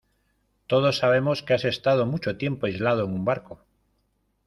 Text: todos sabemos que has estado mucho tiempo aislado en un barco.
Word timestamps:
todos 0.71 0.97
sabemos 1.01 1.43
que 1.43 1.53
has 1.53 1.63
estado 1.73 2.07
mucho 2.13 2.35
tiempo 2.43 2.65
aislado 2.65 3.01
en 3.05 3.11
un 3.17 3.23
barco. 3.23 3.55